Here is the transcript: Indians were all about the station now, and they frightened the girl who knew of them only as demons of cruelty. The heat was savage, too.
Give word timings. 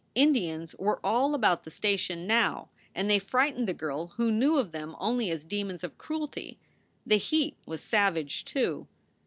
Indians 0.15 0.73
were 0.79 0.99
all 1.05 1.35
about 1.35 1.63
the 1.63 1.69
station 1.69 2.25
now, 2.25 2.69
and 2.95 3.07
they 3.07 3.19
frightened 3.19 3.67
the 3.67 3.73
girl 3.75 4.07
who 4.17 4.31
knew 4.31 4.57
of 4.57 4.71
them 4.71 4.95
only 4.97 5.29
as 5.29 5.45
demons 5.45 5.83
of 5.83 5.99
cruelty. 5.99 6.57
The 7.05 7.17
heat 7.17 7.55
was 7.67 7.83
savage, 7.83 8.43
too. 8.43 8.87